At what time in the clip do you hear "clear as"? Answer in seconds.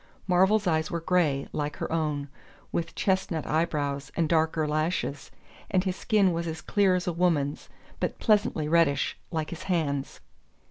6.59-7.05